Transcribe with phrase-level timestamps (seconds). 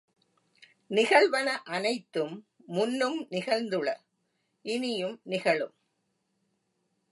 [0.89, 2.47] நிகழ்வன அனைத்தும்
[2.65, 3.95] முன்னும் நிகழ்ந்துள,
[4.65, 5.75] இனியும் நிகழும்.